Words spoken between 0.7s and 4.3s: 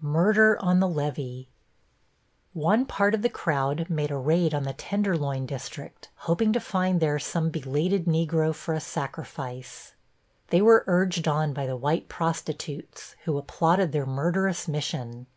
THE LEVEE+ One part of the crowd made a